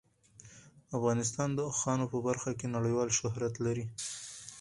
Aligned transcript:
افغانستان 0.97 1.49
د 1.53 1.59
اوښانو 1.69 2.05
په 2.13 2.17
برخه 2.27 2.51
کې 2.59 2.73
نړیوال 2.75 3.09
شهرت 3.17 3.53
لري. 3.65 3.85